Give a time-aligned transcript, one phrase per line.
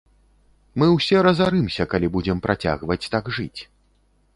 [0.83, 3.61] Мы ўсе разарымся, калі будзем працягваць так жыць.